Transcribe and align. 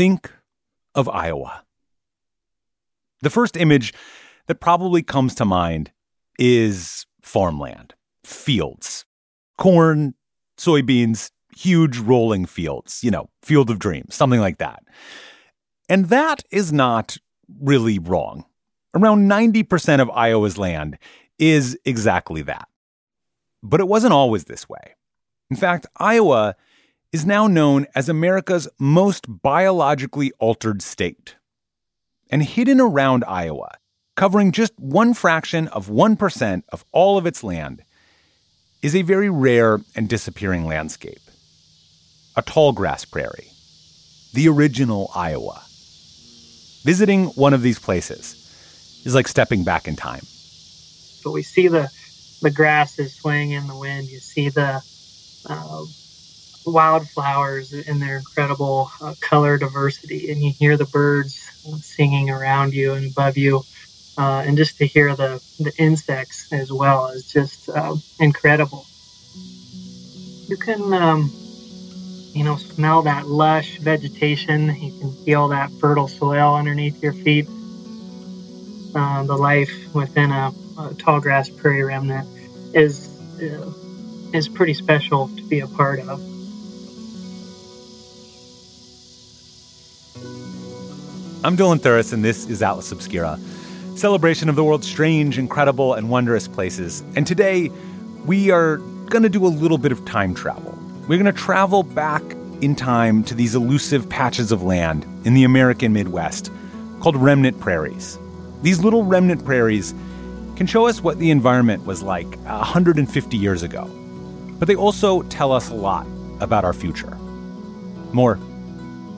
think 0.00 0.32
of 0.94 1.10
Iowa. 1.10 1.62
The 3.20 3.28
first 3.28 3.54
image 3.54 3.92
that 4.46 4.54
probably 4.54 5.02
comes 5.02 5.34
to 5.34 5.44
mind 5.44 5.92
is 6.38 7.04
farmland, 7.20 7.92
fields, 8.24 9.04
corn, 9.58 10.14
soybeans, 10.56 11.32
huge 11.54 11.98
rolling 11.98 12.46
fields, 12.46 13.04
you 13.04 13.10
know, 13.10 13.28
field 13.42 13.68
of 13.68 13.78
dreams, 13.78 14.14
something 14.14 14.40
like 14.40 14.56
that. 14.56 14.82
And 15.90 16.06
that 16.06 16.44
is 16.50 16.72
not 16.72 17.18
really 17.60 17.98
wrong. 17.98 18.46
Around 18.94 19.28
90% 19.28 20.00
of 20.00 20.08
Iowa's 20.08 20.56
land 20.56 20.96
is 21.38 21.78
exactly 21.84 22.40
that. 22.40 22.68
But 23.62 23.80
it 23.80 23.86
wasn't 23.88 24.14
always 24.14 24.44
this 24.44 24.66
way. 24.66 24.94
In 25.50 25.56
fact, 25.56 25.84
Iowa 25.98 26.56
is 27.12 27.26
now 27.26 27.46
known 27.46 27.86
as 27.94 28.08
America's 28.08 28.68
most 28.78 29.26
biologically 29.42 30.32
altered 30.38 30.80
state. 30.82 31.34
And 32.30 32.42
hidden 32.42 32.80
around 32.80 33.24
Iowa, 33.26 33.72
covering 34.16 34.52
just 34.52 34.78
one 34.78 35.14
fraction 35.14 35.66
of 35.68 35.88
1% 35.88 36.62
of 36.68 36.84
all 36.92 37.18
of 37.18 37.26
its 37.26 37.42
land, 37.42 37.82
is 38.82 38.94
a 38.94 39.02
very 39.02 39.28
rare 39.28 39.80
and 39.94 40.08
disappearing 40.08 40.66
landscape 40.66 41.20
a 42.36 42.42
tall 42.42 42.72
grass 42.72 43.04
prairie, 43.04 43.50
the 44.32 44.48
original 44.48 45.10
Iowa. 45.14 45.60
Visiting 46.84 47.26
one 47.30 47.52
of 47.52 47.60
these 47.60 47.78
places 47.78 49.02
is 49.04 49.14
like 49.14 49.26
stepping 49.26 49.64
back 49.64 49.88
in 49.88 49.96
time. 49.96 50.22
But 51.24 51.32
we 51.32 51.42
see 51.42 51.68
the 51.68 51.90
the 52.40 52.50
grass 52.50 52.98
is 52.98 53.12
swaying 53.14 53.50
in 53.50 53.66
the 53.66 53.76
wind. 53.76 54.08
You 54.08 54.20
see 54.20 54.48
the 54.48 54.82
uh, 55.48 55.84
wildflowers 56.64 57.72
in 57.72 58.00
their 58.00 58.18
incredible 58.18 58.90
uh, 59.00 59.14
color 59.20 59.58
diversity, 59.58 60.30
and 60.30 60.42
you 60.42 60.52
hear 60.58 60.76
the 60.76 60.84
birds 60.84 61.50
singing 61.80 62.30
around 62.30 62.74
you 62.74 62.94
and 62.94 63.10
above 63.10 63.36
you. 63.36 63.64
Uh, 64.18 64.42
and 64.44 64.56
just 64.56 64.76
to 64.76 64.86
hear 64.86 65.16
the, 65.16 65.40
the 65.58 65.74
insects 65.76 66.46
as 66.52 66.70
well 66.70 67.06
is 67.08 67.24
just 67.24 67.68
uh, 67.70 67.96
incredible. 68.18 68.84
You 70.48 70.56
can, 70.56 70.92
um, 70.92 71.32
you 72.34 72.44
know, 72.44 72.56
smell 72.56 73.02
that 73.02 73.28
lush 73.28 73.78
vegetation. 73.78 74.68
You 74.80 74.92
can 74.98 75.24
feel 75.24 75.48
that 75.48 75.70
fertile 75.78 76.08
soil 76.08 76.56
underneath 76.56 77.02
your 77.02 77.12
feet. 77.12 77.46
Uh, 78.94 79.22
the 79.22 79.36
life 79.36 79.72
within 79.94 80.32
a, 80.32 80.52
a, 80.76 80.94
tall 80.94 81.20
grass 81.20 81.48
prairie 81.48 81.84
remnant 81.84 82.28
is 82.74 83.08
uh, 83.40 83.70
is 84.32 84.48
pretty 84.48 84.74
special 84.74 85.28
to 85.28 85.46
be 85.46 85.60
a 85.60 85.66
part 85.68 86.00
of. 86.00 86.29
I'm 91.42 91.56
Dylan 91.56 91.78
Thuras, 91.78 92.12
and 92.12 92.22
this 92.22 92.46
is 92.50 92.60
Atlas 92.60 92.92
Obscura, 92.92 93.38
celebration 93.96 94.50
of 94.50 94.56
the 94.56 94.62
world's 94.62 94.86
strange, 94.86 95.38
incredible, 95.38 95.94
and 95.94 96.10
wondrous 96.10 96.46
places. 96.46 97.02
And 97.16 97.26
today, 97.26 97.70
we 98.26 98.50
are 98.50 98.76
going 99.06 99.22
to 99.22 99.30
do 99.30 99.46
a 99.46 99.48
little 99.48 99.78
bit 99.78 99.90
of 99.90 100.04
time 100.04 100.34
travel. 100.34 100.78
We're 101.08 101.16
going 101.16 101.24
to 101.24 101.32
travel 101.32 101.82
back 101.82 102.22
in 102.60 102.76
time 102.76 103.24
to 103.24 103.34
these 103.34 103.54
elusive 103.54 104.06
patches 104.06 104.52
of 104.52 104.62
land 104.62 105.06
in 105.24 105.32
the 105.32 105.44
American 105.44 105.94
Midwest 105.94 106.52
called 107.00 107.16
remnant 107.16 107.58
prairies. 107.58 108.18
These 108.60 108.84
little 108.84 109.04
remnant 109.04 109.42
prairies 109.42 109.94
can 110.56 110.66
show 110.66 110.88
us 110.88 111.00
what 111.00 111.18
the 111.18 111.30
environment 111.30 111.86
was 111.86 112.02
like 112.02 112.36
150 112.40 113.36
years 113.38 113.62
ago, 113.62 113.86
but 114.58 114.68
they 114.68 114.76
also 114.76 115.22
tell 115.22 115.52
us 115.52 115.70
a 115.70 115.74
lot 115.74 116.06
about 116.40 116.66
our 116.66 116.74
future. 116.74 117.16
More 118.12 118.38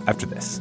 after 0.06 0.24
this. 0.24 0.60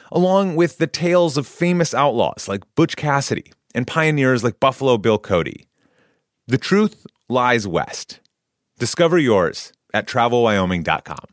along 0.11 0.55
with 0.55 0.77
the 0.77 0.87
tales 0.87 1.37
of 1.37 1.47
famous 1.47 1.93
outlaws 1.93 2.47
like 2.47 2.63
Butch 2.75 2.95
Cassidy 2.95 3.53
and 3.73 3.87
pioneers 3.87 4.43
like 4.43 4.59
Buffalo 4.59 4.97
Bill 4.97 5.17
Cody. 5.17 5.67
The 6.47 6.57
truth 6.57 7.05
lies 7.29 7.67
west. 7.67 8.19
Discover 8.79 9.19
yours 9.19 9.71
at 9.93 10.07
travelwyoming.com. 10.07 11.25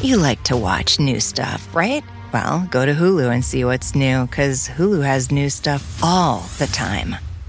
You 0.00 0.16
like 0.16 0.42
to 0.44 0.56
watch 0.56 0.98
new 0.98 1.20
stuff, 1.20 1.74
right? 1.74 2.04
Well, 2.32 2.66
go 2.70 2.86
to 2.86 2.94
Hulu 2.94 3.32
and 3.32 3.44
see 3.44 3.64
what's 3.64 3.94
new 3.94 4.26
because 4.26 4.68
Hulu 4.68 5.04
has 5.04 5.30
new 5.30 5.50
stuff 5.50 6.02
all 6.02 6.40
the 6.58 6.66
time 6.66 7.16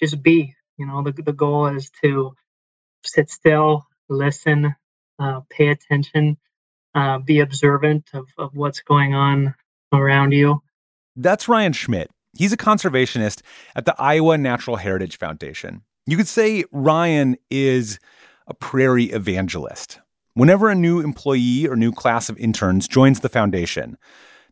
just 0.00 0.22
be. 0.22 0.54
You 0.76 0.86
know, 0.86 1.02
the 1.02 1.12
the 1.12 1.32
goal 1.32 1.66
is 1.66 1.90
to 2.02 2.32
sit 3.04 3.30
still, 3.30 3.86
listen, 4.08 4.74
uh, 5.18 5.40
pay 5.50 5.68
attention, 5.68 6.38
uh, 6.94 7.18
be 7.18 7.40
observant 7.40 8.08
of, 8.14 8.26
of 8.38 8.50
what's 8.54 8.80
going 8.80 9.14
on 9.14 9.54
around 9.92 10.32
you. 10.32 10.62
That's 11.16 11.48
Ryan 11.48 11.72
Schmidt. 11.72 12.10
He's 12.36 12.52
a 12.52 12.56
conservationist 12.56 13.42
at 13.74 13.84
the 13.84 13.94
Iowa 13.98 14.38
Natural 14.38 14.76
Heritage 14.76 15.18
Foundation. 15.18 15.82
You 16.06 16.16
could 16.16 16.28
say 16.28 16.64
Ryan 16.72 17.36
is 17.50 17.98
a 18.46 18.54
prairie 18.54 19.06
evangelist. 19.06 20.00
Whenever 20.34 20.68
a 20.68 20.74
new 20.74 21.00
employee 21.00 21.66
or 21.66 21.76
new 21.76 21.92
class 21.92 22.28
of 22.28 22.38
interns 22.38 22.88
joins 22.88 23.20
the 23.20 23.28
foundation, 23.28 23.98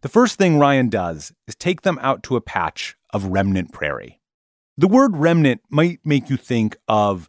the 0.02 0.08
first 0.08 0.36
thing 0.36 0.58
Ryan 0.58 0.88
does 0.88 1.32
is 1.46 1.54
take 1.54 1.82
them 1.82 1.98
out 2.02 2.22
to 2.24 2.36
a 2.36 2.40
patch 2.40 2.96
of 3.12 3.26
remnant 3.26 3.72
prairie. 3.72 4.20
The 4.78 4.86
word 4.86 5.16
remnant 5.16 5.60
might 5.70 5.98
make 6.04 6.30
you 6.30 6.36
think 6.36 6.76
of 6.86 7.28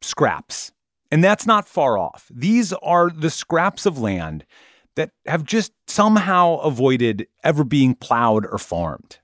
scraps, 0.00 0.72
and 1.12 1.22
that's 1.22 1.46
not 1.46 1.68
far 1.68 1.98
off. 1.98 2.30
These 2.34 2.72
are 2.72 3.10
the 3.10 3.28
scraps 3.28 3.84
of 3.84 3.98
land 3.98 4.46
that 4.96 5.10
have 5.26 5.44
just 5.44 5.72
somehow 5.86 6.56
avoided 6.56 7.26
ever 7.44 7.62
being 7.62 7.94
plowed 7.94 8.46
or 8.46 8.56
farmed. 8.56 9.18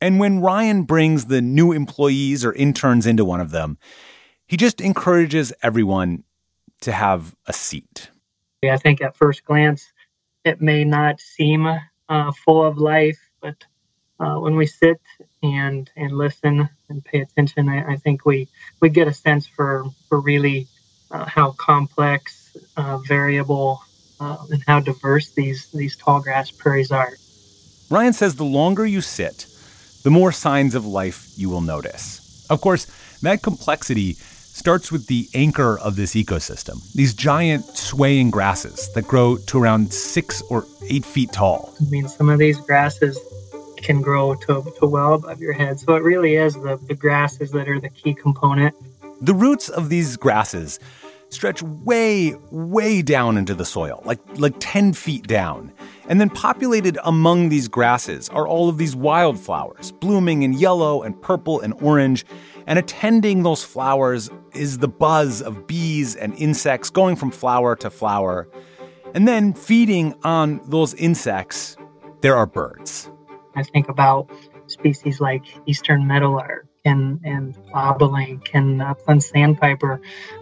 And 0.00 0.18
when 0.18 0.40
Ryan 0.40 0.82
brings 0.82 1.26
the 1.26 1.40
new 1.40 1.70
employees 1.70 2.44
or 2.44 2.52
interns 2.52 3.06
into 3.06 3.24
one 3.24 3.40
of 3.40 3.52
them, 3.52 3.78
he 4.48 4.56
just 4.56 4.80
encourages 4.80 5.52
everyone 5.62 6.24
to 6.80 6.90
have 6.90 7.36
a 7.46 7.52
seat. 7.52 8.10
I 8.64 8.76
think 8.76 9.00
at 9.00 9.16
first 9.16 9.44
glance, 9.44 9.92
it 10.44 10.60
may 10.60 10.82
not 10.82 11.20
seem 11.20 11.66
uh, 12.08 12.32
full 12.44 12.64
of 12.64 12.76
life, 12.76 13.18
but 13.40 13.64
uh, 14.18 14.34
when 14.40 14.56
we 14.56 14.66
sit 14.66 15.00
and 15.44 15.90
and 15.96 16.12
listen 16.12 16.68
and 16.88 17.04
pay 17.04 17.20
attention, 17.20 17.68
I, 17.68 17.92
I 17.92 17.96
think 17.96 18.24
we 18.24 18.48
we 18.80 18.88
get 18.88 19.06
a 19.06 19.12
sense 19.12 19.46
for 19.46 19.84
for 20.08 20.20
really 20.20 20.66
uh, 21.10 21.26
how 21.26 21.52
complex, 21.52 22.56
uh, 22.76 22.98
variable, 23.06 23.82
uh, 24.20 24.38
and 24.50 24.62
how 24.66 24.80
diverse 24.80 25.30
these 25.30 25.70
these 25.72 25.96
tall 25.96 26.20
grass 26.20 26.50
prairies 26.50 26.90
are. 26.90 27.12
Ryan 27.90 28.14
says 28.14 28.36
the 28.36 28.44
longer 28.44 28.86
you 28.86 29.02
sit, 29.02 29.46
the 30.02 30.10
more 30.10 30.32
signs 30.32 30.74
of 30.74 30.86
life 30.86 31.28
you 31.36 31.50
will 31.50 31.60
notice. 31.60 32.46
Of 32.48 32.60
course, 32.60 32.86
that 33.20 33.42
complexity 33.42 34.14
starts 34.14 34.90
with 34.90 35.06
the 35.08 35.26
anchor 35.34 35.78
of 35.80 35.96
this 35.96 36.14
ecosystem 36.14 36.76
these 36.94 37.12
giant 37.12 37.64
swaying 37.64 38.30
grasses 38.30 38.88
that 38.94 39.06
grow 39.06 39.36
to 39.36 39.58
around 39.58 39.92
six 39.92 40.40
or 40.42 40.64
eight 40.88 41.04
feet 41.04 41.32
tall. 41.32 41.74
I 41.80 41.90
mean, 41.90 42.08
some 42.08 42.30
of 42.30 42.38
these 42.38 42.58
grasses 42.60 43.18
can 43.84 44.00
grow 44.00 44.34
to, 44.34 44.64
to 44.78 44.86
well 44.86 45.14
above 45.14 45.40
your 45.40 45.52
head. 45.52 45.78
So 45.78 45.94
it 45.94 46.02
really 46.02 46.36
is 46.36 46.54
the, 46.54 46.80
the 46.88 46.94
grasses 46.94 47.52
that 47.52 47.68
are 47.68 47.78
the 47.78 47.90
key 47.90 48.14
component. 48.14 48.74
The 49.20 49.34
roots 49.34 49.68
of 49.68 49.90
these 49.90 50.16
grasses 50.16 50.80
stretch 51.28 51.62
way, 51.62 52.34
way 52.50 53.02
down 53.02 53.36
into 53.36 53.54
the 53.54 53.64
soil, 53.64 54.02
like, 54.04 54.20
like 54.38 54.54
10 54.60 54.92
feet 54.92 55.26
down. 55.26 55.72
And 56.08 56.20
then 56.20 56.30
populated 56.30 56.98
among 57.04 57.48
these 57.48 57.68
grasses 57.68 58.28
are 58.30 58.46
all 58.46 58.68
of 58.68 58.78
these 58.78 58.96
wildflowers, 58.96 59.92
blooming 59.92 60.42
in 60.42 60.52
yellow 60.54 61.02
and 61.02 61.20
purple 61.20 61.60
and 61.60 61.74
orange. 61.82 62.24
And 62.66 62.78
attending 62.78 63.42
those 63.42 63.62
flowers 63.62 64.30
is 64.54 64.78
the 64.78 64.88
buzz 64.88 65.42
of 65.42 65.66
bees 65.66 66.16
and 66.16 66.34
insects 66.36 66.88
going 66.88 67.16
from 67.16 67.30
flower 67.30 67.76
to 67.76 67.90
flower. 67.90 68.48
And 69.14 69.28
then 69.28 69.52
feeding 69.52 70.14
on 70.24 70.60
those 70.64 70.94
insects, 70.94 71.76
there 72.22 72.36
are 72.36 72.46
birds. 72.46 73.10
I 73.56 73.62
think 73.62 73.88
about 73.88 74.30
species 74.66 75.20
like 75.20 75.42
eastern 75.66 76.06
meadowlark 76.06 76.66
and, 76.84 77.20
and 77.24 77.56
bobolink 77.74 78.48
and 78.52 78.82
upland 78.82 79.22
sandpiper, 79.22 80.00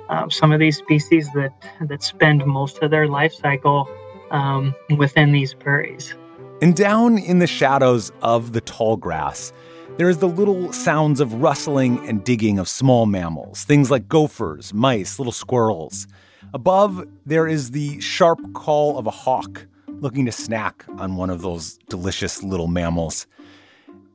uh, 0.09 0.29
some 0.29 0.53
of 0.53 0.61
these 0.61 0.76
species 0.76 1.29
that, 1.35 1.53
that 1.81 2.03
spend 2.03 2.44
most 2.47 2.79
of 2.79 2.91
their 2.91 3.06
life 3.06 3.32
cycle 3.32 3.88
um, 4.31 4.75
within 4.97 5.32
these 5.32 5.55
prairies. 5.55 6.14
And 6.61 6.76
down 6.76 7.19
in 7.19 7.38
the 7.38 7.47
shadows 7.47 8.12
of 8.23 8.53
the 8.53 8.61
tall 8.61 8.97
grass, 8.97 9.53
there 9.99 10.09
is 10.09 10.19
the 10.19 10.29
little 10.29 10.73
sounds 10.73 11.20
of 11.20 11.35
rustling 11.35 12.06
and 12.09 12.25
digging 12.25 12.59
of 12.59 12.69
small 12.69 13.05
mammals, 13.05 13.64
things 13.64 13.91
like 13.91 14.09
gophers, 14.09 14.73
mice, 14.73 15.19
little 15.19 15.32
squirrels. 15.32 16.06
Above, 16.55 17.06
there 17.26 17.47
is 17.47 17.73
the 17.73 18.00
sharp 18.00 18.41
call 18.55 18.99
of 18.99 19.06
a 19.06 19.11
hawk 19.11 19.67
looking 20.02 20.26
to 20.26 20.32
snack 20.32 20.84
on 20.99 21.16
one 21.16 21.31
of 21.31 21.43
those 21.43 21.78
delicious 21.88 22.43
little 22.43 22.66
mammals. 22.66 23.26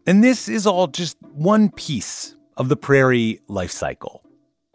And 0.05 0.23
this 0.23 0.49
is 0.49 0.67
all 0.67 0.87
just 0.87 1.17
one 1.33 1.69
piece 1.71 2.35
of 2.57 2.67
the 2.67 2.75
prairie 2.75 3.39
life 3.47 3.71
cycle. 3.71 4.21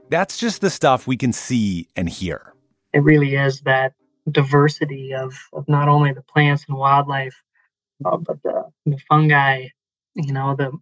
That's 0.09 0.39
just 0.39 0.63
the 0.63 0.71
stuff 0.71 1.07
we 1.07 1.19
can 1.19 1.33
see 1.33 1.87
and 1.97 2.09
hear. 2.09 2.55
It 2.95 3.03
really 3.03 3.37
is 3.37 3.61
that 3.63 3.93
diversity 4.31 5.15
of, 5.15 5.35
of 5.53 5.69
not 5.69 5.89
only 5.89 6.13
the 6.13 6.23
plants 6.23 6.65
and 6.69 6.79
wildlife, 6.79 7.35
uh, 8.05 8.17
but 8.17 8.43
the, 8.43 8.65
the 8.87 8.99
fungi, 9.09 9.69
you 10.15 10.33
know, 10.33 10.55
the, 10.57 10.73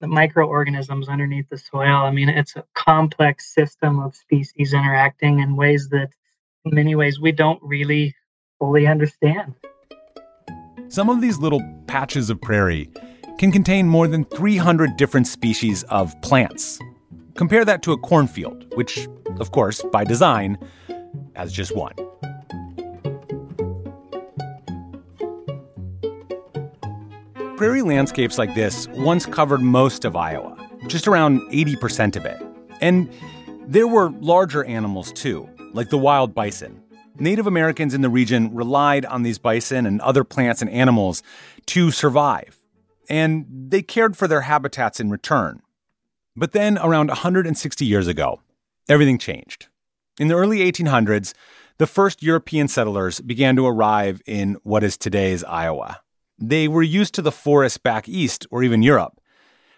the 0.00 0.06
microorganisms 0.06 1.08
underneath 1.08 1.48
the 1.48 1.58
soil. 1.58 1.96
I 1.96 2.10
mean, 2.10 2.28
it's 2.28 2.56
a 2.56 2.64
complex 2.74 3.54
system 3.54 4.00
of 4.00 4.14
species 4.14 4.74
interacting 4.74 5.40
in 5.40 5.56
ways 5.56 5.88
that, 5.90 6.10
in 6.64 6.74
many 6.74 6.94
ways, 6.94 7.18
we 7.18 7.32
don't 7.32 7.60
really 7.62 8.14
fully 8.58 8.86
understand. 8.86 9.54
Some 10.90 11.10
of 11.10 11.20
these 11.20 11.38
little 11.38 11.60
patches 11.86 12.30
of 12.30 12.40
prairie 12.40 12.90
can 13.38 13.52
contain 13.52 13.86
more 13.86 14.08
than 14.08 14.24
300 14.24 14.96
different 14.96 15.26
species 15.26 15.82
of 15.84 16.18
plants. 16.22 16.78
Compare 17.34 17.66
that 17.66 17.82
to 17.82 17.92
a 17.92 17.98
cornfield, 17.98 18.74
which, 18.74 19.06
of 19.38 19.50
course, 19.52 19.82
by 19.92 20.02
design, 20.04 20.56
has 21.34 21.52
just 21.52 21.76
one. 21.76 21.92
Prairie 27.58 27.82
landscapes 27.82 28.38
like 28.38 28.54
this 28.54 28.88
once 28.88 29.26
covered 29.26 29.60
most 29.60 30.06
of 30.06 30.16
Iowa, 30.16 30.56
just 30.86 31.06
around 31.06 31.42
80% 31.52 32.16
of 32.16 32.24
it. 32.24 32.40
And 32.80 33.12
there 33.66 33.86
were 33.86 34.08
larger 34.20 34.64
animals 34.64 35.12
too, 35.12 35.48
like 35.74 35.90
the 35.90 35.98
wild 35.98 36.34
bison. 36.34 36.82
Native 37.20 37.46
Americans 37.46 37.94
in 37.94 38.00
the 38.00 38.08
region 38.08 38.54
relied 38.54 39.04
on 39.06 39.22
these 39.22 39.38
bison 39.38 39.86
and 39.86 40.00
other 40.00 40.24
plants 40.24 40.62
and 40.62 40.70
animals 40.70 41.22
to 41.66 41.90
survive 41.90 42.58
and 43.08 43.46
they 43.48 43.82
cared 43.82 44.16
for 44.16 44.28
their 44.28 44.42
habitats 44.42 45.00
in 45.00 45.10
return. 45.10 45.62
But 46.36 46.52
then, 46.52 46.78
around 46.78 47.08
160 47.08 47.84
years 47.84 48.06
ago, 48.06 48.40
everything 48.88 49.18
changed. 49.18 49.68
In 50.20 50.28
the 50.28 50.36
early 50.36 50.58
1800s, 50.58 51.32
the 51.78 51.86
first 51.86 52.22
European 52.22 52.68
settlers 52.68 53.20
began 53.20 53.56
to 53.56 53.66
arrive 53.66 54.20
in 54.26 54.56
what 54.62 54.84
is 54.84 54.96
today's 54.96 55.42
Iowa. 55.44 56.00
They 56.38 56.68
were 56.68 56.82
used 56.82 57.14
to 57.14 57.22
the 57.22 57.32
forests 57.32 57.78
back 57.78 58.08
east 58.08 58.46
or 58.50 58.62
even 58.62 58.82
Europe, 58.82 59.20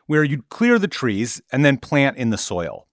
where 0.07 0.25
you'd 0.25 0.49
clear 0.49 0.79
the 0.79 0.89
trees 0.89 1.41
and 1.53 1.65
then 1.65 1.79
plant 1.79 2.17
in 2.17 2.31
the 2.31 2.39
soil. 2.39 2.87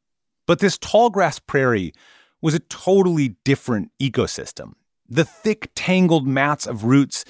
But 0.45 0.59
this 0.59 0.77
tall 0.77 1.09
grass 1.09 1.39
prairie 1.39 1.93
was 2.41 2.53
a 2.53 2.59
totally 2.59 3.35
different 3.43 3.91
ecosystem. 3.99 4.73
The 5.09 5.25
thick, 5.25 5.71
tangled 5.75 6.27
mats 6.27 6.67
of 6.67 6.83
roots, 6.83 7.25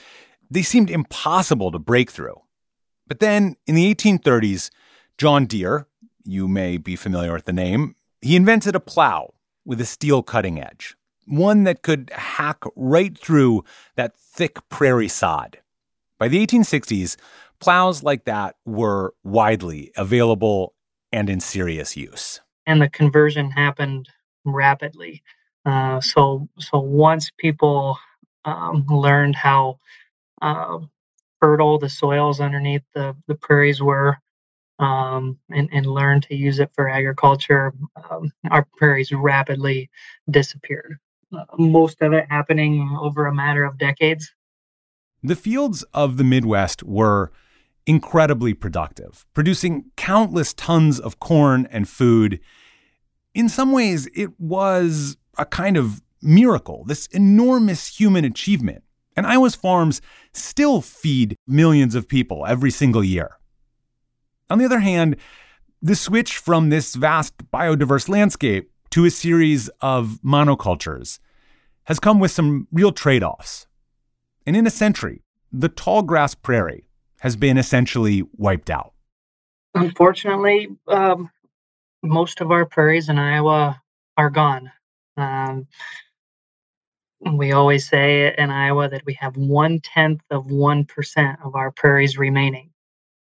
they 0.49 0.61
seemed 0.61 0.89
impossible 0.89 1.71
to 1.71 1.79
break 1.79 2.11
through. 2.11 2.41
But 3.07 3.19
then 3.19 3.55
in 3.65 3.75
the 3.75 3.93
1830s, 3.93 4.69
John 5.17 5.45
Deere, 5.45 5.87
you 6.23 6.47
may 6.47 6.77
be 6.77 6.95
familiar 6.95 7.33
with 7.33 7.45
the 7.45 7.53
name, 7.53 7.95
he 8.21 8.35
invented 8.35 8.75
a 8.75 8.79
plow 8.79 9.33
with 9.65 9.79
a 9.79 9.85
steel 9.85 10.23
cutting 10.23 10.61
edge, 10.61 10.95
one 11.25 11.63
that 11.63 11.83
could 11.83 12.11
hack 12.13 12.63
right 12.75 13.17
through 13.17 13.63
that 13.95 14.15
thick 14.17 14.67
prairie 14.69 15.07
sod. 15.07 15.59
By 16.19 16.27
the 16.27 16.45
1860s, 16.45 17.15
plows 17.59 18.03
like 18.03 18.25
that 18.25 18.55
were 18.65 19.13
widely 19.23 19.91
available 19.95 20.73
and 21.11 21.29
in 21.29 21.39
serious 21.39 21.95
use. 21.95 22.41
And 22.65 22.81
the 22.81 22.89
conversion 22.89 23.51
happened 23.51 24.09
rapidly. 24.53 25.23
Uh, 25.65 25.99
so, 26.01 26.47
so 26.59 26.79
once 26.79 27.31
people 27.37 27.97
um, 28.45 28.85
learned 28.87 29.35
how 29.35 29.79
uh, 30.41 30.79
fertile 31.41 31.77
the 31.77 31.89
soils 31.89 32.39
underneath 32.39 32.83
the, 32.93 33.15
the 33.27 33.35
prairies 33.35 33.81
were 33.81 34.17
um, 34.79 35.37
and, 35.49 35.69
and 35.71 35.85
learned 35.85 36.23
to 36.23 36.35
use 36.35 36.59
it 36.59 36.69
for 36.73 36.89
agriculture, 36.89 37.73
um, 38.09 38.31
our 38.51 38.65
prairies 38.77 39.11
rapidly 39.11 39.89
disappeared. 40.29 40.97
Uh, 41.35 41.43
most 41.57 42.01
of 42.01 42.13
it 42.13 42.25
happening 42.29 42.95
over 42.99 43.25
a 43.25 43.33
matter 43.33 43.63
of 43.63 43.77
decades. 43.77 44.33
The 45.23 45.35
fields 45.35 45.83
of 45.93 46.17
the 46.17 46.23
Midwest 46.23 46.83
were 46.83 47.31
incredibly 47.85 48.53
productive, 48.53 49.25
producing 49.33 49.85
countless 49.95 50.53
tons 50.53 50.99
of 50.99 51.19
corn 51.19 51.67
and 51.71 51.87
food. 51.89 52.39
In 53.37 53.49
some 53.49 53.71
ways, 53.71 54.07
it 54.15 54.31
was 54.39 55.15
a 55.37 55.45
kind 55.45 55.77
of 55.77 56.01
miracle, 56.23 56.83
this 56.85 57.05
enormous 57.07 57.85
human 57.85 58.25
achievement 58.25 58.83
and 59.15 59.27
Iowa's 59.27 59.53
farms 59.53 60.01
still 60.33 60.81
feed 60.81 61.35
millions 61.45 61.93
of 61.93 62.07
people 62.07 62.47
every 62.47 62.71
single 62.71 63.03
year. 63.03 63.37
On 64.49 64.57
the 64.57 64.65
other 64.65 64.79
hand, 64.79 65.17
the 65.83 65.95
switch 65.95 66.37
from 66.37 66.69
this 66.69 66.95
vast 66.95 67.37
biodiverse 67.51 68.09
landscape 68.09 68.71
to 68.89 69.05
a 69.05 69.11
series 69.11 69.69
of 69.81 70.17
monocultures 70.25 71.19
has 71.83 71.99
come 71.99 72.19
with 72.19 72.31
some 72.31 72.67
real 72.71 72.91
trade 72.91 73.21
offs. 73.21 73.67
And 74.47 74.55
in 74.55 74.65
a 74.65 74.71
century, 74.71 75.21
the 75.51 75.69
tall 75.69 76.01
grass 76.01 76.33
prairie 76.33 76.85
has 77.19 77.35
been 77.35 77.59
essentially 77.59 78.23
wiped 78.35 78.71
out. 78.71 78.93
Unfortunately, 79.75 80.69
um, 80.87 81.29
most 82.03 82.41
of 82.41 82.51
our 82.51 82.65
prairies 82.65 83.09
in 83.09 83.17
Iowa 83.17 83.81
are 84.17 84.29
gone. 84.29 84.71
Um, 85.17 85.67
we 87.33 87.51
always 87.51 87.87
say 87.87 88.33
in 88.37 88.51
Iowa 88.51 88.89
that 88.89 89.05
we 89.05 89.13
have 89.13 89.35
one 89.37 89.79
tenth 89.79 90.21
of 90.29 90.45
1% 90.45 91.45
of 91.45 91.55
our 91.55 91.71
prairies 91.71 92.17
remaining. 92.17 92.69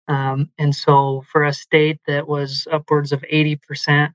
Um, 0.09 0.51
and 0.59 0.75
so 0.75 1.25
for 1.31 1.45
a 1.45 1.53
state 1.53 2.01
that 2.07 2.27
was 2.27 2.67
upwards 2.71 3.13
of 3.13 3.23
80% 3.33 4.13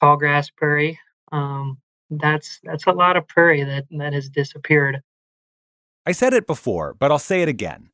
tall 0.00 0.16
grass 0.16 0.50
prairie, 0.50 0.98
um, 1.32 1.78
that's 2.10 2.60
that's 2.62 2.86
a 2.86 2.92
lot 2.92 3.16
of 3.16 3.26
prairie 3.26 3.64
that, 3.64 3.86
that 3.90 4.12
has 4.12 4.28
disappeared. 4.28 5.00
I 6.06 6.12
said 6.12 6.34
it 6.34 6.46
before, 6.46 6.94
but 6.98 7.10
I'll 7.10 7.18
say 7.18 7.42
it 7.42 7.48
again. 7.48 7.88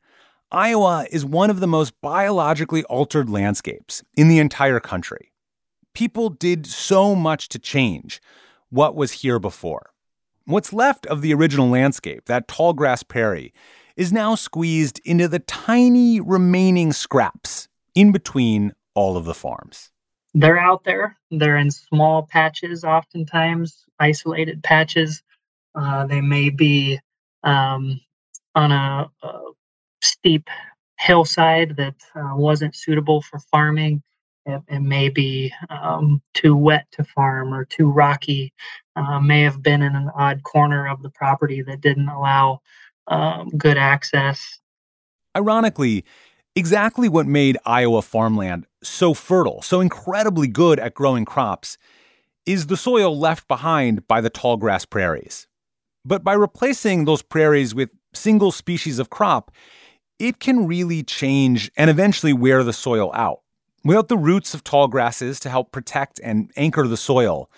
Iowa 0.51 1.07
is 1.13 1.25
one 1.25 1.49
of 1.49 1.61
the 1.61 1.69
most 1.69 1.93
biologically 2.01 2.83
altered 2.85 3.31
landscapes 3.31 4.03
in 4.17 4.27
the 4.27 4.41
entire 4.41 4.81
country. 4.81 5.30
People 5.95 6.31
did 6.31 6.67
so 6.67 7.15
much 7.15 7.49
to 7.51 7.59
change 7.59 8.21
what 8.71 8.95
was 8.95 9.13
here 9.13 9.39
before. 9.39 9.91
What's 10.45 10.73
left 10.73 11.07
of 11.07 11.23
the 11.23 11.35
original 11.35 11.69
landscape, 11.69 12.27
that 12.27 12.49
tall 12.49 12.73
grass 12.73 13.03
prairie, 13.03 13.53
is 13.97 14.13
now 14.13 14.35
squeezed 14.35 15.01
into 15.05 15.29
the 15.29 15.41
tiny 15.41 16.21
remaining 16.21 16.93
scraps 16.93 17.69
in 17.95 18.13
between 18.13 18.73
all 18.95 19.17
of 19.17 19.25
the 19.25 19.35
farms. 19.35 19.91
They're 20.33 20.59
out 20.59 20.85
there. 20.85 21.17
They're 21.31 21.57
in 21.57 21.71
small 21.71 22.23
patches, 22.23 22.85
oftentimes 22.85 23.85
isolated 23.99 24.63
patches. 24.63 25.23
Uh, 25.75 26.07
they 26.07 26.21
may 26.21 26.51
be 26.51 27.01
um, 27.43 28.01
on 28.55 28.73
a, 28.73 29.11
a, 29.23 29.41
steep 30.03 30.49
hillside 30.99 31.77
that 31.77 31.95
uh, 32.15 32.35
wasn't 32.35 32.75
suitable 32.75 33.21
for 33.21 33.39
farming. 33.39 34.03
It, 34.47 34.63
it 34.69 34.81
may 34.81 35.09
be 35.09 35.53
um, 35.69 36.23
too 36.35 36.57
wet 36.57 36.87
to 36.93 37.05
farm 37.05 37.53
or 37.53 37.65
too 37.65 37.91
rocky. 37.91 38.53
Uh, 38.97 39.21
may 39.21 39.43
have 39.43 39.63
been 39.63 39.83
in 39.83 39.95
an 39.95 40.11
odd 40.15 40.43
corner 40.43 40.89
of 40.89 41.03
the 41.03 41.11
property 41.11 41.63
that 41.63 41.81
didn't 41.81 42.09
allow 42.09 42.61
um, 43.07 43.51
good 43.51 43.77
access. 43.77 44.59
Ironically, 45.37 46.05
exactly 46.57 47.09
what 47.09 47.27
made 47.27 47.59
Iowa 47.65 48.03
farmland 48.03 48.67
so 48.83 49.15
fertile, 49.15 49.63
so 49.63 49.81
incredibly 49.81 50.49
good 50.49 50.79
at 50.79 50.95
growing 50.95 51.25
crops, 51.25 51.77
is 52.47 52.67
the 52.67 52.77
soil 52.77 53.17
left 53.17 53.47
behind 53.47 54.07
by 54.09 54.21
the 54.21 54.31
tall 54.31 54.57
grass 54.57 54.85
prairies. 54.85 55.47
But 56.05 56.25
by 56.25 56.33
replacing 56.33 57.05
those 57.05 57.23
prairies 57.23 57.75
with 57.75 57.91
single 58.15 58.51
species 58.51 58.99
of 58.99 59.11
crop, 59.11 59.51
it 60.19 60.41
can 60.41 60.67
really 60.67 61.03
change 61.03 61.71
and 61.77 61.91
eventually 61.91 62.33
wear 62.33 62.65
the 62.65 62.73
soil 62.73 63.11
out. 63.15 63.41
Without 63.85 64.09
the 64.09 64.17
roots 64.17 64.53
of 64.53 64.63
tall 64.63 64.89
grasses 64.89 65.41
to 65.41 65.51
help 65.51 65.73
protect 65.73 66.21
and 66.23 66.53
anchor 66.57 66.87
the 66.87 66.97
soil, 66.97 67.51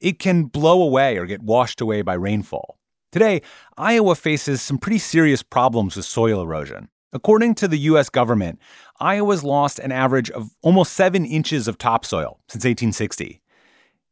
it 0.00 0.18
can 0.18 0.44
blow 0.44 0.82
away 0.82 1.16
or 1.16 1.26
get 1.26 1.42
washed 1.42 1.80
away 1.80 2.02
by 2.02 2.14
rainfall. 2.14 2.78
Today, 3.12 3.42
Iowa 3.76 4.14
faces 4.14 4.60
some 4.60 4.78
pretty 4.78 4.98
serious 4.98 5.42
problems 5.42 5.96
with 5.96 6.04
soil 6.04 6.42
erosion. 6.42 6.88
According 7.12 7.54
to 7.56 7.68
the 7.68 7.78
U.S. 7.78 8.10
government, 8.10 8.58
Iowa's 9.00 9.42
lost 9.42 9.78
an 9.78 9.92
average 9.92 10.30
of 10.30 10.50
almost 10.62 10.92
seven 10.92 11.24
inches 11.24 11.66
of 11.68 11.78
topsoil 11.78 12.38
since 12.48 12.64
1860. 12.64 13.40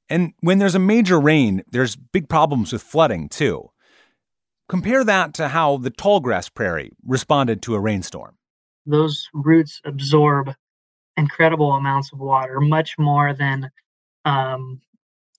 And 0.09 0.33
when 0.41 0.59
there's 0.59 0.77
a 0.77 0.81
major 0.81 1.21
rain, 1.21 1.63
there's 1.73 1.97
big 1.97 2.29
problems 2.29 2.73
with 2.73 2.83
flooding, 2.83 3.29
too. 3.29 3.71
Compare 4.69 5.05
that 5.05 5.35
to 5.35 5.49
how 5.49 5.77
the 5.77 5.91
tallgrass 5.91 6.53
prairie 6.53 6.93
responded 7.05 7.61
to 7.63 7.75
a 7.75 7.81
rainstorm. 7.81 8.37
Those 8.87 9.29
roots 9.35 9.81
absorb 9.85 10.55
incredible 11.17 11.73
amounts 11.73 12.13
of 12.13 12.21
water, 12.21 12.61
much 12.61 12.99
more 12.99 13.33
than 13.33 13.71
um, 14.25 14.81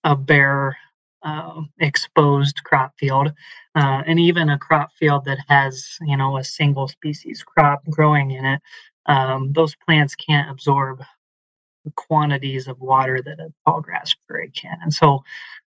a 0.03 0.15
bare 0.15 0.77
uh, 1.23 1.61
exposed 1.79 2.63
crop 2.63 2.93
field, 2.97 3.33
uh, 3.75 4.03
and 4.05 4.19
even 4.19 4.49
a 4.49 4.57
crop 4.57 4.91
field 4.93 5.25
that 5.25 5.39
has 5.47 5.97
you 6.01 6.17
know 6.17 6.37
a 6.37 6.43
single 6.43 6.87
species 6.87 7.43
crop 7.43 7.83
growing 7.89 8.31
in 8.31 8.45
it. 8.45 8.61
Um, 9.07 9.51
those 9.53 9.75
plants 9.75 10.15
can't 10.15 10.49
absorb 10.49 11.03
the 11.85 11.91
quantities 11.95 12.67
of 12.67 12.79
water 12.79 13.21
that 13.21 13.39
a 13.39 13.51
tall 13.65 13.81
grass 13.81 14.15
prairie 14.27 14.51
can, 14.51 14.77
and 14.81 14.93
so 14.93 15.23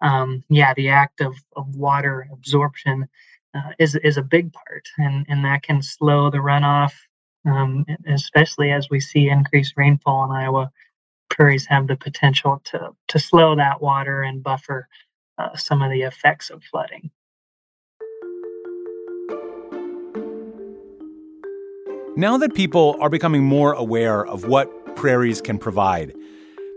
um, 0.03 0.43
yeah, 0.49 0.75
the 0.75 0.89
act 0.89 1.21
of, 1.21 1.35
of 1.57 1.75
water 1.77 2.29
absorption 2.33 3.09
uh, 3.55 3.71
is 3.79 3.95
is 3.97 4.17
a 4.17 4.23
big 4.23 4.53
part, 4.53 4.89
and 4.99 5.25
and 5.29 5.45
that 5.45 5.63
can 5.63 5.83
slow 5.83 6.31
the 6.31 6.39
runoff 6.39 6.93
um, 7.45 7.85
especially 8.07 8.71
as 8.71 8.89
we 8.91 9.01
see 9.01 9.29
increased 9.29 9.75
rainfall 9.77 10.25
in 10.25 10.31
Iowa. 10.31 10.71
Prairies 11.31 11.67
have 11.67 11.87
the 11.87 11.97
potential 11.97 12.61
to, 12.65 12.91
to 13.09 13.19
slow 13.19 13.57
that 13.57 13.81
water 13.81 14.23
and 14.23 14.43
buffer 14.43 14.89
uh, 15.39 15.57
some 15.57 15.83
of 15.83 15.91
the 15.91 16.03
effects 16.03 16.51
of 16.51 16.63
flooding. 16.63 17.11
Now 22.15 22.37
that 22.37 22.55
people 22.55 22.97
are 23.01 23.09
becoming 23.09 23.43
more 23.43 23.73
aware 23.73 24.27
of 24.27 24.45
what 24.45 24.97
prairies 24.97 25.41
can 25.41 25.59
provide, 25.59 26.15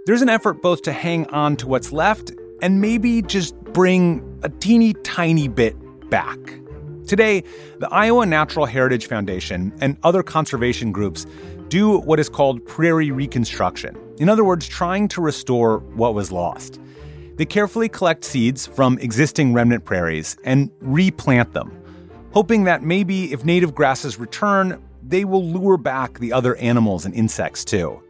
there's 0.05 0.22
an 0.22 0.29
effort 0.29 0.62
both 0.62 0.84
to 0.84 0.93
hang 0.93 1.27
on 1.27 1.57
to 1.57 1.67
what's 1.67 1.91
left 1.91 2.31
and 2.62 2.79
maybe 2.79 3.22
just 3.22 3.53
bring 3.74 4.39
a 4.43 4.50
teeny 4.50 4.93
tiny 5.03 5.50
bit 5.50 5.75
back. 6.10 6.38
Today, 7.08 7.44
the 7.78 7.88
Iowa 7.92 8.26
Natural 8.26 8.66
Heritage 8.66 9.08
Foundation 9.08 9.72
and 9.80 9.96
other 10.02 10.24
conservation 10.24 10.92
groups 10.92 11.28
do 11.68 12.00
what 12.00 12.20
is 12.20 12.30
called 12.30 12.66
prairie 12.66 13.12
reconstruction. 13.12 13.96
In 14.18 14.28
other 14.28 14.44
words, 14.44 14.68
trying 14.68 15.08
to 15.10 15.22
restore 15.22 15.80
what 15.96 16.16
was 16.16 16.32
lost. 16.32 16.80
They 17.36 17.46
carefully 17.46 17.90
collect 17.90 18.24
seeds 18.24 18.66
from 18.66 18.98
existing 19.00 19.54
remnant 19.54 19.86
prairies 19.86 20.36
and 20.46 20.72
replant 20.80 21.54
them, 21.54 21.72
hoping 22.34 22.64
that 22.64 22.82
maybe 22.82 23.32
if 23.32 23.46
native 23.46 23.76
grasses 23.76 24.18
return, 24.18 24.82
they 25.04 25.26
will 25.26 25.46
lure 25.46 25.78
back 25.78 26.18
the 26.18 26.34
other 26.34 26.56
animals 26.56 27.06
and 27.06 27.14
insects 27.14 27.64
too. 27.64 28.02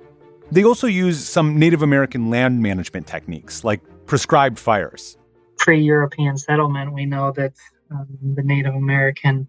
They 0.52 0.64
also 0.64 0.88
use 0.88 1.20
some 1.20 1.60
Native 1.60 1.82
American 1.82 2.30
land 2.30 2.62
management 2.62 3.08
techniques 3.08 3.64
like 3.66 3.82
prescribed 4.06 4.58
fires. 4.58 5.18
Pre 5.58 5.82
European 5.82 6.38
settlement, 6.38 6.94
we 6.94 7.06
know 7.06 7.32
that 7.32 7.54
um, 7.92 8.08
the 8.36 8.44
Native 8.44 8.76
American 8.76 9.48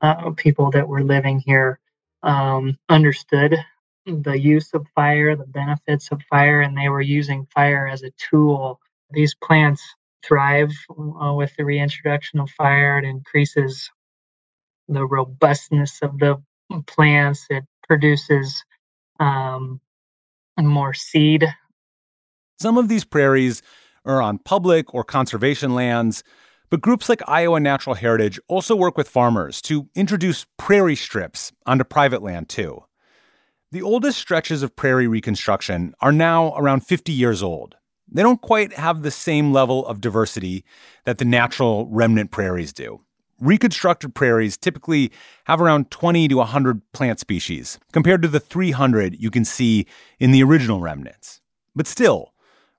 uh, 0.00 0.30
people 0.30 0.70
that 0.70 0.88
were 0.88 1.02
living 1.02 1.40
here 1.40 1.80
um, 2.22 2.76
understood 2.88 3.56
the 4.06 4.38
use 4.38 4.72
of 4.72 4.86
fire, 4.94 5.36
the 5.36 5.46
benefits 5.46 6.10
of 6.10 6.22
fire, 6.30 6.62
and 6.62 6.76
they 6.76 6.88
were 6.88 7.00
using 7.00 7.46
fire 7.54 7.86
as 7.86 8.02
a 8.02 8.12
tool. 8.30 8.80
These 9.10 9.34
plants 9.34 9.82
thrive 10.24 10.72
uh, 10.90 11.32
with 11.34 11.54
the 11.56 11.64
reintroduction 11.64 12.40
of 12.40 12.50
fire. 12.50 12.98
It 12.98 13.04
increases 13.04 13.90
the 14.88 15.04
robustness 15.04 16.00
of 16.02 16.18
the 16.18 16.42
plants. 16.86 17.46
It 17.50 17.64
produces 17.86 18.64
um, 19.20 19.80
more 20.58 20.94
seed. 20.94 21.46
Some 22.58 22.78
of 22.78 22.88
these 22.88 23.04
prairies 23.04 23.62
are 24.04 24.22
on 24.22 24.38
public 24.38 24.94
or 24.94 25.04
conservation 25.04 25.74
lands. 25.74 26.24
But 26.70 26.82
groups 26.82 27.08
like 27.08 27.22
Iowa 27.26 27.60
Natural 27.60 27.94
Heritage 27.94 28.38
also 28.46 28.76
work 28.76 28.98
with 28.98 29.08
farmers 29.08 29.62
to 29.62 29.88
introduce 29.94 30.46
prairie 30.58 30.96
strips 30.96 31.50
onto 31.64 31.84
private 31.84 32.22
land, 32.22 32.50
too. 32.50 32.84
The 33.72 33.80
oldest 33.80 34.18
stretches 34.18 34.62
of 34.62 34.76
prairie 34.76 35.06
reconstruction 35.06 35.94
are 36.00 36.12
now 36.12 36.54
around 36.56 36.80
50 36.80 37.10
years 37.10 37.42
old. 37.42 37.76
They 38.10 38.22
don't 38.22 38.42
quite 38.42 38.74
have 38.74 39.02
the 39.02 39.10
same 39.10 39.52
level 39.52 39.86
of 39.86 40.00
diversity 40.00 40.64
that 41.04 41.18
the 41.18 41.24
natural 41.24 41.86
remnant 41.90 42.30
prairies 42.30 42.72
do. 42.72 43.00
Reconstructed 43.40 44.14
prairies 44.14 44.56
typically 44.58 45.12
have 45.44 45.60
around 45.60 45.90
20 45.90 46.28
to 46.28 46.36
100 46.36 46.82
plant 46.92 47.20
species, 47.20 47.78
compared 47.92 48.20
to 48.22 48.28
the 48.28 48.40
300 48.40 49.16
you 49.18 49.30
can 49.30 49.44
see 49.44 49.86
in 50.18 50.32
the 50.32 50.42
original 50.42 50.80
remnants. 50.80 51.40
But 51.74 51.86
still, 51.86 52.34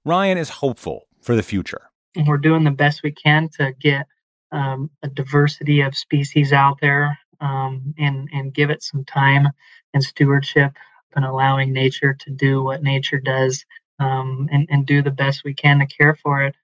Ryan 0.05 0.37
is 0.37 0.49
hopeful 0.49 1.07
for 1.21 1.35
the 1.35 1.43
future 1.43 1.88
we're 2.15 2.37
doing 2.37 2.63
the 2.63 2.71
best 2.71 3.03
we 3.03 3.11
can 3.11 3.49
to 3.57 3.73
get 3.79 4.07
um, 4.51 4.89
a 5.03 5.07
diversity 5.07 5.81
of 5.81 5.95
species 5.95 6.53
out 6.53 6.79
there 6.81 7.17
um, 7.41 7.93
and 7.97 8.27
and 8.33 8.53
give 8.53 8.69
it 8.69 8.83
some 8.83 9.05
time 9.05 9.47
and 9.93 10.03
stewardship 10.03 10.73
and 11.15 11.25
allowing 11.25 11.73
nature 11.73 12.15
to 12.19 12.29
do 12.31 12.63
what 12.63 12.83
nature 12.83 13.19
does 13.19 13.65
um, 13.99 14.47
and, 14.51 14.67
and 14.69 14.85
do 14.85 15.01
the 15.01 15.11
best 15.11 15.43
we 15.43 15.53
can 15.53 15.79
to 15.79 15.85
care 15.85 16.15
for 16.21 16.43
it. 16.43 16.55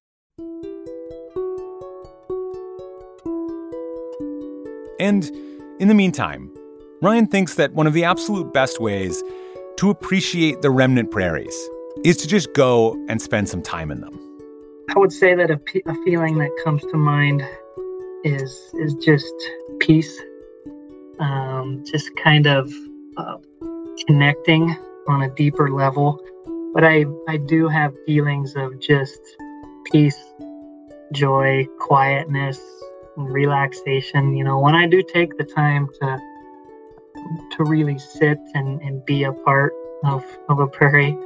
And 4.99 5.25
in 5.79 5.87
the 5.87 5.93
meantime, 5.93 6.53
Ryan 7.01 7.27
thinks 7.27 7.55
that 7.55 7.73
one 7.73 7.87
of 7.87 7.93
the 7.93 8.05
absolute 8.05 8.53
best 8.53 8.79
ways 8.79 9.21
to 9.77 9.89
appreciate 9.89 10.61
the 10.61 10.69
remnant 10.69 11.11
prairies 11.11 11.55
is 12.05 12.15
to 12.17 12.27
just 12.27 12.53
go 12.53 12.93
and 13.09 13.21
spend 13.21 13.49
some 13.49 13.61
time 13.61 13.91
in 13.91 13.99
them. 13.99 14.24
I 14.89 14.99
would 14.99 15.11
say 15.11 15.35
that 15.35 15.49
a, 15.49 15.59
a 15.87 15.95
feeling 16.03 16.37
that 16.37 16.51
comes 16.63 16.83
to 16.83 16.97
mind 16.97 17.43
is 18.23 18.71
is 18.73 18.93
just 18.95 19.33
peace, 19.79 20.21
um, 21.19 21.83
just 21.85 22.15
kind 22.17 22.47
of 22.47 22.71
uh, 23.17 23.37
connecting 24.07 24.75
on 25.07 25.23
a 25.23 25.29
deeper 25.35 25.69
level. 25.69 26.19
But 26.73 26.83
I 26.83 27.05
I 27.27 27.37
do 27.37 27.67
have 27.67 27.93
feelings 28.05 28.55
of 28.55 28.79
just 28.79 29.19
peace, 29.91 30.19
joy, 31.11 31.67
quietness, 31.79 32.59
relaxation. 33.17 34.35
You 34.35 34.43
know, 34.43 34.59
when 34.59 34.75
I 34.75 34.87
do 34.87 35.01
take 35.01 35.37
the 35.37 35.45
time 35.45 35.89
to 36.01 36.19
to 37.51 37.63
really 37.63 37.97
sit 37.97 38.37
and, 38.53 38.81
and 38.81 39.03
be 39.05 39.23
a 39.23 39.31
part 39.31 39.73
of, 40.03 40.23
of 40.49 40.59
a 40.59 40.67
prairie, 40.67 41.17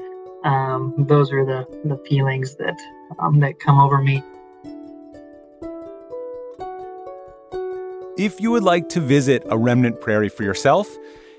um, 0.44 0.94
those 0.98 1.32
are 1.32 1.46
the, 1.46 1.68
the 1.86 1.98
feelings 2.08 2.56
that 2.56 2.78
um, 3.20 3.40
that 3.40 3.60
come 3.60 3.80
over 3.80 4.02
me. 4.02 4.24
If 8.18 8.42
you 8.42 8.52
would 8.52 8.64
like 8.64 8.90
to 8.90 9.00
visit 9.00 9.44
a 9.50 9.58
remnant 9.58 10.02
prairie 10.02 10.30
for 10.30 10.44
yourself, 10.44 10.88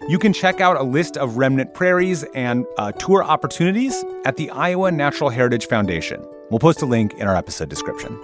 you 0.09 0.19
can 0.19 0.33
check 0.33 0.61
out 0.61 0.79
a 0.79 0.83
list 0.83 1.19
of 1.19 1.37
remnant 1.37 1.75
prairies 1.75 2.25
and 2.35 2.65
uh, 2.79 2.93
tour 2.93 3.23
opportunities 3.23 4.03
at 4.25 4.37
the 4.37 4.51
Iowa 4.51 4.91
Natural 4.91 5.29
Heritage 5.29 5.67
Foundation. 5.67 6.27
We'll 6.51 6.59
post 6.59 6.81
a 6.81 6.87
link 6.87 7.13
in 7.15 7.29
our 7.29 7.37
episode 7.37 7.69
description. 7.69 8.19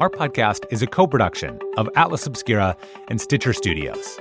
Our 0.00 0.08
podcast 0.08 0.64
is 0.70 0.80
a 0.80 0.86
co 0.86 1.06
production 1.06 1.60
of 1.76 1.86
Atlas 1.94 2.24
Obscura 2.24 2.74
and 3.08 3.20
Stitcher 3.20 3.52
Studios. 3.52 4.18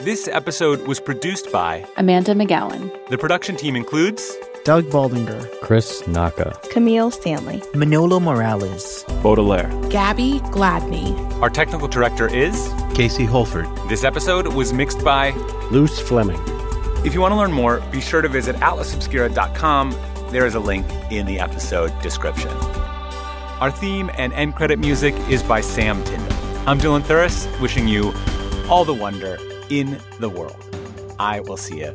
This 0.00 0.28
episode 0.28 0.86
was 0.86 1.00
produced 1.00 1.50
by 1.50 1.86
Amanda 1.96 2.34
McGowan. 2.34 2.92
The 3.08 3.16
production 3.16 3.56
team 3.56 3.74
includes 3.74 4.30
Doug 4.64 4.84
Baldinger, 4.90 5.48
Chris 5.62 6.06
Naka, 6.06 6.60
Camille 6.70 7.10
Stanley, 7.10 7.62
Manolo 7.72 8.20
Morales, 8.20 9.06
Baudelaire, 9.22 9.70
Gabby 9.88 10.40
Gladney. 10.50 11.18
Our 11.40 11.48
technical 11.48 11.88
director 11.88 12.28
is 12.28 12.70
Casey 12.94 13.24
Holford. 13.24 13.64
This 13.88 14.04
episode 14.04 14.48
was 14.48 14.74
mixed 14.74 15.02
by 15.02 15.30
Luz 15.70 15.98
Fleming. 15.98 16.42
If 17.06 17.14
you 17.14 17.22
want 17.22 17.32
to 17.32 17.36
learn 17.36 17.52
more, 17.52 17.80
be 17.90 18.02
sure 18.02 18.20
to 18.20 18.28
visit 18.28 18.54
atlasobscura.com. 18.56 19.96
There 20.30 20.44
is 20.44 20.54
a 20.54 20.60
link 20.60 20.86
in 21.10 21.24
the 21.24 21.40
episode 21.40 21.90
description. 22.02 22.50
Our 23.62 23.70
theme 23.70 24.10
and 24.14 24.32
end 24.32 24.56
credit 24.56 24.80
music 24.80 25.14
is 25.30 25.40
by 25.40 25.60
Sam 25.60 26.02
Tyndall. 26.02 26.36
I'm 26.66 26.80
Dylan 26.80 27.02
Thuras, 27.02 27.46
wishing 27.60 27.86
you 27.86 28.12
all 28.68 28.84
the 28.84 28.92
wonder 28.92 29.38
in 29.70 30.00
the 30.18 30.28
world. 30.28 30.56
I 31.20 31.38
will 31.38 31.56
see 31.56 31.78
you 31.78 31.94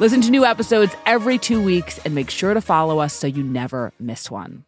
Listen 0.00 0.20
to 0.20 0.30
new 0.30 0.44
episodes 0.44 0.94
every 1.06 1.38
two 1.38 1.60
weeks 1.60 1.98
and 2.04 2.14
make 2.14 2.30
sure 2.30 2.54
to 2.54 2.60
follow 2.60 3.00
us 3.00 3.12
so 3.12 3.26
you 3.26 3.42
never 3.42 3.92
miss 3.98 4.30
one. 4.30 4.64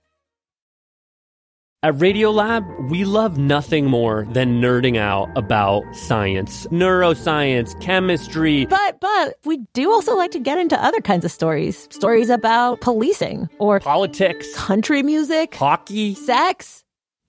At 1.83 1.95
Radiolab, 1.95 2.91
we 2.91 3.05
love 3.05 3.39
nothing 3.39 3.87
more 3.87 4.27
than 4.33 4.61
nerding 4.61 4.99
out 4.99 5.29
about 5.37 5.83
science, 5.95 6.67
neuroscience, 6.67 7.81
chemistry. 7.81 8.67
But 8.67 9.01
but 9.01 9.37
we 9.45 9.59
do 9.73 9.91
also 9.91 10.15
like 10.15 10.33
to 10.33 10.41
get 10.41 10.59
into 10.59 10.83
other 10.83 11.01
kinds 11.01 11.25
of 11.25 11.31
stories. 11.31 11.89
Stories 11.91 12.29
about 12.29 12.81
policing 12.83 13.49
or 13.59 13.81
politics, 13.81 14.55
country 14.57 15.03
music, 15.03 15.55
hockey, 15.55 16.15
sex 16.17 16.85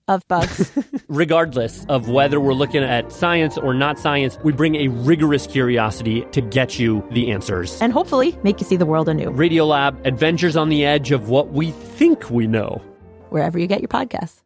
of 0.08 0.26
bugs. 0.28 0.70
Regardless 1.08 1.84
of 1.88 2.08
whether 2.08 2.40
we're 2.40 2.52
looking 2.52 2.82
at 2.82 3.12
science 3.12 3.56
or 3.56 3.72
not 3.74 3.98
science, 3.98 4.38
we 4.44 4.52
bring 4.52 4.74
a 4.76 4.88
rigorous 4.88 5.46
curiosity 5.46 6.26
to 6.32 6.40
get 6.40 6.78
you 6.78 7.06
the 7.12 7.30
answers. 7.30 7.80
and 7.80 7.92
hopefully 7.92 8.36
make 8.42 8.60
you 8.60 8.66
see 8.66 8.76
the 8.76 8.86
world 8.86 9.08
anew. 9.08 9.30
Radiolab, 9.30 10.04
adventures 10.06 10.56
on 10.56 10.68
the 10.68 10.84
edge 10.84 11.10
of 11.12 11.28
what 11.28 11.50
we 11.52 11.70
think 11.70 12.30
we 12.30 12.46
know. 12.46 12.82
Wherever 13.30 13.58
you 13.58 13.66
get 13.66 13.80
your 13.80 13.88
podcasts. 13.88 14.41